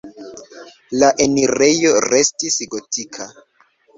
La 1.01 1.09
enirejo 1.25 1.93
restis 2.07 2.57
gotika. 2.75 3.29